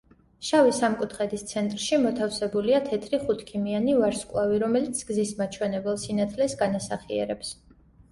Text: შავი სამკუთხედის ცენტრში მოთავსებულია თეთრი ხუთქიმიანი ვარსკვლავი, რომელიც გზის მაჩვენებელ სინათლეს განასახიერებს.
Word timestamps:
შავი 0.45 0.71
სამკუთხედის 0.75 1.41
ცენტრში 1.49 1.99
მოთავსებულია 2.05 2.79
თეთრი 2.87 3.19
ხუთქიმიანი 3.27 3.93
ვარსკვლავი, 3.99 4.57
რომელიც 4.63 5.03
გზის 5.11 5.35
მაჩვენებელ 5.43 6.01
სინათლეს 6.05 6.57
განასახიერებს. 6.63 7.53